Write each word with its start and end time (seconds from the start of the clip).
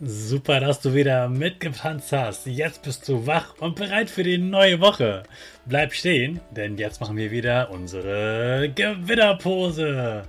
Super, 0.00 0.60
dass 0.60 0.80
du 0.80 0.94
wieder 0.94 1.28
mitgetanzt 1.28 2.12
hast. 2.12 2.46
Jetzt 2.46 2.82
bist 2.82 3.08
du 3.08 3.26
wach 3.26 3.56
und 3.58 3.74
bereit 3.74 4.08
für 4.08 4.22
die 4.22 4.38
neue 4.38 4.80
Woche. 4.80 5.24
Bleib 5.66 5.92
stehen, 5.92 6.40
denn 6.52 6.78
jetzt 6.78 7.00
machen 7.00 7.16
wir 7.16 7.32
wieder 7.32 7.70
unsere 7.72 8.70
Gewinnerpose. 8.72 10.22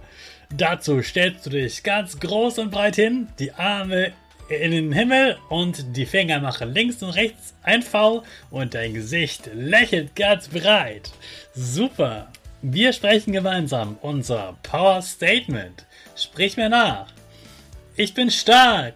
Dazu 0.49 1.03
stellst 1.03 1.45
du 1.45 1.51
dich 1.51 1.83
ganz 1.83 2.19
groß 2.19 2.57
und 2.57 2.71
breit 2.71 2.95
hin, 2.95 3.27
die 3.37 3.51
Arme 3.51 4.11
in 4.49 4.71
den 4.71 4.91
Himmel 4.91 5.37
und 5.49 5.95
die 5.95 6.07
Finger 6.07 6.39
machen 6.39 6.73
links 6.73 7.03
und 7.03 7.11
rechts 7.11 7.53
ein 7.61 7.83
V 7.83 8.23
und 8.49 8.73
dein 8.73 8.95
Gesicht 8.95 9.51
lächelt 9.53 10.15
ganz 10.15 10.47
breit. 10.47 11.11
Super. 11.53 12.31
Wir 12.63 12.91
sprechen 12.91 13.33
gemeinsam 13.33 13.99
unser 14.01 14.57
Power 14.63 15.03
Statement. 15.03 15.85
Sprich 16.15 16.57
mir 16.57 16.69
nach. 16.69 17.05
Ich 17.95 18.15
bin 18.15 18.31
stark. 18.31 18.95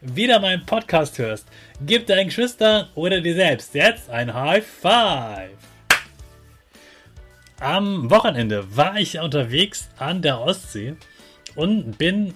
wieder 0.00 0.40
meinen 0.40 0.64
Podcast 0.64 1.18
hörst. 1.18 1.46
Gib 1.84 2.06
deinen 2.06 2.26
Geschwistern 2.26 2.88
oder 2.94 3.20
dir 3.20 3.34
selbst 3.34 3.74
jetzt 3.74 4.10
ein 4.10 4.32
High 4.32 4.64
Five. 4.64 5.50
Am 7.60 8.10
Wochenende 8.10 8.76
war 8.76 8.96
ich 8.96 9.18
unterwegs 9.18 9.90
an 9.98 10.22
der 10.22 10.40
Ostsee 10.40 10.94
und 11.56 11.98
bin 11.98 12.32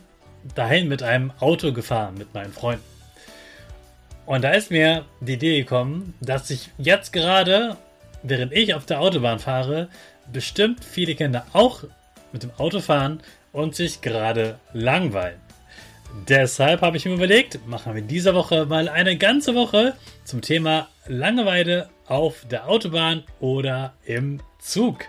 dahin 0.54 0.88
mit 0.88 1.02
einem 1.02 1.32
Auto 1.40 1.72
gefahren 1.72 2.14
mit 2.18 2.34
meinen 2.34 2.52
Freunden. 2.52 2.84
Und 4.26 4.42
da 4.42 4.50
ist 4.50 4.70
mir 4.70 5.04
die 5.20 5.34
Idee 5.34 5.58
gekommen, 5.58 6.14
dass 6.20 6.50
ich 6.50 6.70
jetzt 6.76 7.12
gerade, 7.12 7.76
während 8.22 8.52
ich 8.52 8.74
auf 8.74 8.84
der 8.86 9.00
Autobahn 9.00 9.38
fahre, 9.38 9.88
bestimmt 10.32 10.84
viele 10.84 11.14
Kinder 11.14 11.46
auch 11.52 11.84
mit 12.32 12.42
dem 12.42 12.50
Auto 12.58 12.80
fahren 12.80 13.20
und 13.52 13.74
sich 13.74 14.00
gerade 14.00 14.58
langweilen. 14.72 15.40
Deshalb 16.28 16.80
habe 16.80 16.96
ich 16.96 17.04
mir 17.04 17.14
überlegt, 17.14 17.66
machen 17.66 17.94
wir 17.94 18.00
diese 18.00 18.34
Woche 18.34 18.64
mal 18.66 18.88
eine 18.88 19.18
ganze 19.18 19.54
Woche 19.54 19.94
zum 20.24 20.40
Thema 20.40 20.88
Langeweile 21.06 21.90
auf 22.06 22.46
der 22.50 22.68
Autobahn 22.68 23.24
oder 23.40 23.94
im 24.06 24.40
Zug. 24.58 25.04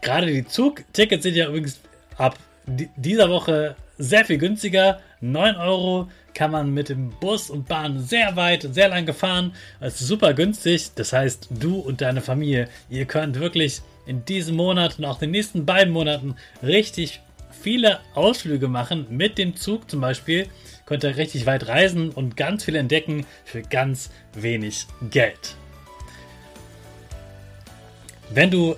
Gerade 0.00 0.28
die 0.28 0.46
Zugtickets 0.46 1.24
sind 1.24 1.34
ja 1.34 1.48
übrigens 1.48 1.80
ab 2.16 2.38
dieser 2.66 3.28
Woche 3.28 3.76
sehr 3.98 4.24
viel 4.24 4.38
günstiger. 4.38 5.00
9 5.20 5.56
Euro 5.56 6.08
kann 6.34 6.50
man 6.50 6.72
mit 6.72 6.88
dem 6.88 7.10
Bus 7.20 7.50
und 7.50 7.68
Bahn 7.68 8.00
sehr 8.00 8.36
weit, 8.36 8.66
sehr 8.72 8.88
lang 8.88 9.12
fahren. 9.12 9.54
Es 9.80 10.00
ist 10.00 10.08
super 10.08 10.34
günstig. 10.34 10.92
Das 10.94 11.12
heißt, 11.12 11.48
du 11.50 11.78
und 11.78 12.00
deine 12.00 12.20
Familie, 12.20 12.68
ihr 12.88 13.04
könnt 13.04 13.38
wirklich 13.38 13.82
in 14.06 14.24
diesem 14.24 14.56
Monat 14.56 14.98
und 14.98 15.04
auch 15.04 15.18
den 15.18 15.30
nächsten 15.30 15.66
beiden 15.66 15.92
Monaten 15.92 16.36
richtig 16.62 17.20
viele 17.52 18.00
Ausflüge 18.14 18.68
machen 18.68 19.06
mit 19.10 19.38
dem 19.38 19.56
Zug 19.56 19.90
zum 19.90 20.00
Beispiel. 20.00 20.48
Könnt 20.86 21.04
ihr 21.04 21.16
richtig 21.16 21.46
weit 21.46 21.68
reisen 21.68 22.10
und 22.10 22.36
ganz 22.36 22.64
viel 22.64 22.76
entdecken 22.76 23.26
für 23.44 23.62
ganz 23.62 24.10
wenig 24.34 24.86
Geld. 25.10 25.56
Wenn 28.30 28.50
du 28.50 28.76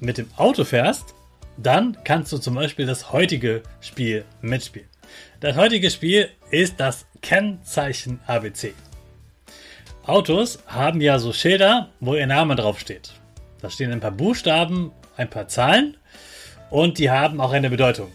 mit 0.00 0.18
dem 0.18 0.28
Auto 0.36 0.64
fährst, 0.64 1.14
dann 1.56 1.96
kannst 2.04 2.32
du 2.32 2.38
zum 2.38 2.54
Beispiel 2.54 2.86
das 2.86 3.12
heutige 3.12 3.62
Spiel 3.80 4.24
mitspielen. 4.40 4.88
Das 5.40 5.56
heutige 5.56 5.90
Spiel 5.90 6.30
ist 6.50 6.80
das 6.80 7.06
Kennzeichen 7.20 8.20
ABC. 8.26 8.74
Autos 10.04 10.58
haben 10.66 11.00
ja 11.00 11.18
so 11.18 11.32
Schilder, 11.32 11.90
wo 12.00 12.14
ihr 12.14 12.26
Name 12.26 12.56
draufsteht. 12.56 13.12
Da 13.60 13.70
stehen 13.70 13.92
ein 13.92 14.00
paar 14.00 14.10
Buchstaben, 14.10 14.90
ein 15.16 15.30
paar 15.30 15.46
Zahlen 15.46 15.96
und 16.72 16.96
die 16.96 17.10
haben 17.10 17.38
auch 17.40 17.52
eine 17.52 17.68
Bedeutung. 17.68 18.10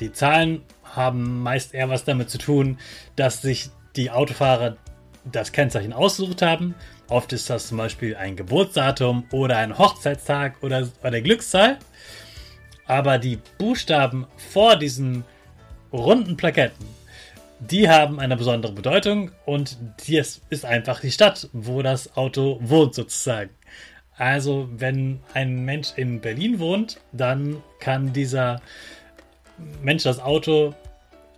Die 0.00 0.12
Zahlen 0.12 0.62
haben 0.82 1.40
meist 1.42 1.74
eher 1.74 1.88
was 1.88 2.04
damit 2.04 2.28
zu 2.28 2.38
tun, 2.38 2.78
dass 3.14 3.40
sich 3.40 3.70
die 3.94 4.10
Autofahrer 4.10 4.76
das 5.24 5.52
Kennzeichen 5.52 5.92
ausgesucht 5.92 6.42
haben. 6.42 6.74
Oft 7.08 7.32
ist 7.32 7.48
das 7.48 7.68
zum 7.68 7.78
Beispiel 7.78 8.16
ein 8.16 8.34
Geburtsdatum 8.34 9.26
oder 9.30 9.58
ein 9.58 9.78
Hochzeitstag 9.78 10.56
oder 10.60 10.88
eine 11.02 11.22
Glückszahl. 11.22 11.78
Aber 12.86 13.18
die 13.18 13.38
Buchstaben 13.58 14.26
vor 14.52 14.74
diesen 14.74 15.24
runden 15.92 16.36
Plaketten, 16.36 16.86
die 17.60 17.88
haben 17.88 18.18
eine 18.18 18.36
besondere 18.36 18.72
Bedeutung 18.72 19.30
und 19.46 19.78
das 20.08 20.40
ist 20.50 20.64
einfach 20.64 21.00
die 21.00 21.12
Stadt, 21.12 21.48
wo 21.52 21.80
das 21.80 22.16
Auto 22.16 22.58
wohnt 22.60 22.96
sozusagen. 22.96 23.50
Also 24.16 24.68
wenn 24.70 25.20
ein 25.32 25.64
Mensch 25.64 25.92
in 25.96 26.20
Berlin 26.20 26.60
wohnt, 26.60 27.00
dann 27.12 27.62
kann 27.80 28.12
dieser 28.12 28.60
Mensch 29.82 30.04
das 30.04 30.20
Auto 30.20 30.74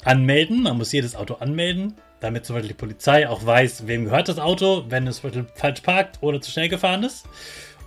anmelden. 0.05 0.63
Man 0.63 0.77
muss 0.77 0.93
jedes 0.93 1.17
Auto 1.17 1.35
anmelden, 1.35 1.95
damit 2.21 2.45
zum 2.45 2.55
Beispiel 2.57 2.69
die 2.69 2.75
Polizei 2.75 3.29
auch 3.29 3.45
weiß, 3.45 3.87
wem 3.87 4.05
gehört 4.05 4.29
das 4.29 4.39
Auto, 4.39 4.85
wenn 4.89 5.07
es 5.07 5.23
falsch 5.55 5.81
parkt 5.81 6.19
oder 6.23 6.41
zu 6.41 6.51
schnell 6.51 6.69
gefahren 6.69 7.03
ist. 7.03 7.27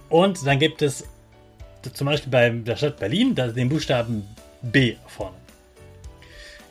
Und 0.09 0.45
dann 0.45 0.57
gibt 0.57 0.81
es 0.81 1.07
zum 1.93 2.05
Beispiel 2.05 2.31
bei 2.31 2.49
der 2.49 2.75
Stadt 2.75 2.97
Berlin 2.97 3.35
den 3.35 3.69
Buchstaben 3.69 4.27
B 4.61 4.95
vorne. 5.05 5.37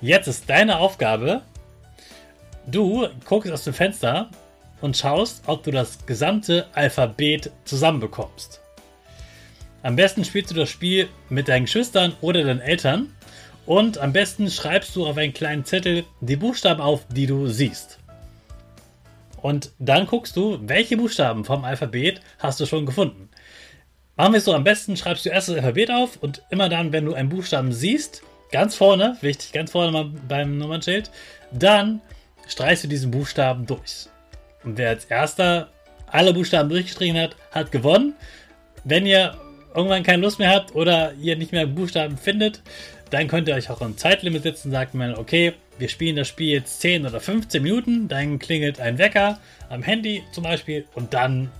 Jetzt 0.01 0.27
ist 0.29 0.49
deine 0.51 0.79
Aufgabe, 0.79 1.43
du 2.67 3.09
guckst 3.25 3.51
aus 3.51 3.65
dem 3.65 3.75
Fenster 3.75 4.31
und 4.81 4.97
schaust, 4.97 5.43
ob 5.47 5.63
du 5.63 5.71
das 5.71 6.07
gesamte 6.07 6.67
Alphabet 6.73 7.51
zusammenbekommst. 7.65 8.61
Am 9.83 9.97
besten 9.97 10.25
spielst 10.25 10.51
du 10.51 10.55
das 10.55 10.71
Spiel 10.71 11.09
mit 11.29 11.49
deinen 11.49 11.65
Geschwistern 11.65 12.15
oder 12.21 12.43
deinen 12.43 12.61
Eltern 12.61 13.13
und 13.67 13.99
am 13.99 14.13
besten 14.13 14.51
schreibst 14.51 14.97
du 14.97 15.07
auf 15.07 15.17
einen 15.17 15.33
kleinen 15.33 15.65
Zettel 15.65 16.05
die 16.21 16.37
Buchstaben 16.37 16.81
auf, 16.81 17.07
die 17.09 17.27
du 17.27 17.47
siehst. 17.49 17.99
Und 19.41 19.71
dann 19.79 20.07
guckst 20.07 20.37
du, 20.37 20.59
welche 20.63 20.97
Buchstaben 20.97 21.45
vom 21.45 21.65
Alphabet 21.65 22.21
hast 22.39 22.59
du 22.61 22.67
schon 22.67 22.87
gefunden. 22.87 23.29
Machen 24.17 24.33
wir 24.33 24.39
es 24.39 24.47
so, 24.47 24.55
am 24.55 24.65
besten 24.65 24.97
schreibst 24.97 25.25
du 25.27 25.31
erst 25.31 25.49
das 25.49 25.57
Alphabet 25.57 25.93
auf 25.93 26.17
und 26.21 26.43
immer 26.51 26.69
dann, 26.69 26.93
wenn 26.93 27.05
du 27.05 27.15
einen 27.15 27.29
Buchstaben 27.29 27.73
siehst, 27.73 28.23
ganz 28.51 28.75
vorne, 28.75 29.17
wichtig, 29.21 29.53
ganz 29.53 29.71
vorne 29.71 30.13
beim 30.27 30.59
Nummernschild, 30.59 31.11
dann 31.53 32.01
streichst 32.49 32.83
du 32.83 32.89
diesen 32.89 33.11
Buchstaben 33.11 33.67
durch. 33.67 34.09
Und 34.65 34.79
wer 34.79 34.91
als 34.91 35.05
erster 35.05 35.69
alle 36.07 36.33
Buchstaben 36.33 36.69
durchgestrichen 36.69 37.19
hat, 37.19 37.37
hat 37.53 37.73
gewonnen. 37.73 38.15
Wenn 38.85 39.07
ihr 39.07 39.37
irgendwann 39.75 40.03
keine 40.03 40.23
Lust 40.23 40.39
mehr 40.39 40.51
habt 40.51 40.75
oder 40.75 41.13
ihr 41.21 41.37
nicht 41.37 41.53
mehr 41.53 41.67
Buchstaben 41.67 42.17
findet, 42.17 42.63
dann 43.11 43.29
könnt 43.29 43.49
ihr 43.49 43.55
euch 43.55 43.71
auch 43.71 43.81
ein 43.81 43.97
Zeitlimit 43.97 44.43
setzen. 44.43 44.71
Sagt 44.71 44.95
man, 44.95 45.15
okay, 45.15 45.55
wir 45.79 45.89
spielen 45.89 46.17
das 46.17 46.29
Spiel 46.29 46.55
jetzt 46.55 46.81
10 46.81 47.07
oder 47.07 47.21
15 47.21 47.63
Minuten, 47.63 48.09
dann 48.09 48.39
klingelt 48.39 48.81
ein 48.81 48.99
Wecker 48.99 49.39
am 49.69 49.83
Handy 49.83 50.25
zum 50.33 50.45
Beispiel 50.45 50.85
und 50.95 51.15
dann 51.15 51.51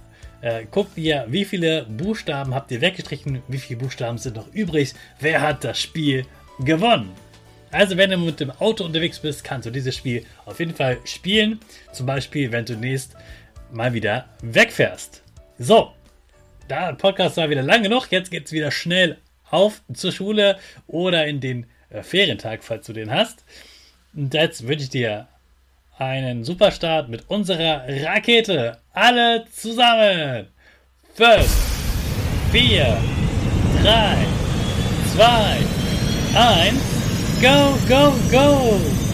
äh, 0.41 0.65
guckt 0.71 0.97
ihr, 0.97 1.25
wie 1.29 1.45
viele 1.45 1.85
Buchstaben 1.85 2.55
habt 2.55 2.71
ihr 2.71 2.81
weggestrichen, 2.81 3.43
wie 3.49 3.59
viele 3.59 3.81
Buchstaben 3.81 4.19
sind 4.19 4.37
noch 4.37 4.53
übrig, 4.53 4.95
wer 5.21 5.41
hat 5.41 5.65
das 5.65 5.79
Spiel 5.79 6.25
gewonnen. 6.61 7.11
Also 7.71 7.97
wenn 7.97 8.11
du 8.11 8.19
mit 8.19 8.41
dem 8.41 8.51
Auto 8.51 8.85
unterwegs 8.85 9.19
bist, 9.19 9.45
kannst 9.45 9.67
du 9.67 9.71
dieses 9.71 9.95
Spiel 9.95 10.25
auf 10.47 10.59
jeden 10.59 10.75
Fall 10.75 10.99
spielen. 11.05 11.61
Zum 11.93 12.07
Beispiel, 12.07 12.51
wenn 12.53 12.65
du 12.65 12.77
nächst 12.77 13.15
mal 13.73 13.93
wieder 13.93 14.27
wegfährst. 14.43 15.23
So, 15.59 15.93
der 16.69 16.95
Podcast 16.95 17.37
war 17.37 17.51
wieder 17.51 17.63
lang 17.63 17.83
genug. 17.83 18.09
Jetzt 18.11 18.31
geht 18.31 18.47
es 18.47 18.53
wieder 18.53 18.71
schnell 18.71 19.19
auf 19.51 19.83
zur 19.93 20.13
Schule 20.13 20.59
oder 20.87 21.27
in 21.27 21.41
den 21.41 21.67
äh, 21.91 22.03
Ferientag, 22.03 22.63
falls 22.63 22.87
du 22.87 22.93
den 22.93 23.11
hast. 23.11 23.45
Und 24.15 24.33
jetzt 24.35 24.67
wünsche 24.67 24.85
ich 24.85 24.91
dir 24.91 25.29
einen 25.99 26.45
super 26.45 26.71
Start 26.71 27.09
mit 27.09 27.29
unserer 27.29 27.85
Rakete. 27.89 28.79
Alle 28.93 29.45
zusammen. 29.51 30.47
5, 31.15 32.51
4, 32.53 32.97
3, 33.83 34.17
2, 35.15 35.57
1. 36.35 36.98
Go, 37.41 37.79
go, 37.87 38.19
go! 38.33 39.08